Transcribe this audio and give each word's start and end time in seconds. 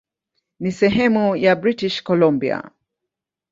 Ni 0.59 0.71
sehemu 0.71 1.35
ya 1.35 1.55
British 1.55 2.03
Columbia. 2.03 2.71